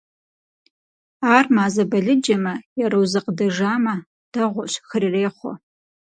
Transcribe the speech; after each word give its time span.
Ар 1.35 1.45
мазэ 1.55 1.83
балыджэмэ 1.91 2.53
е 2.83 2.85
розэ 2.91 3.19
къыдэжамэ– 3.25 3.95
дэгъуэщ, 4.31 4.73
хырырехъуэ. 4.87 5.53